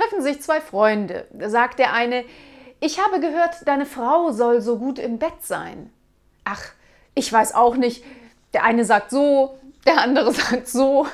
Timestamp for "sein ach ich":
5.42-7.30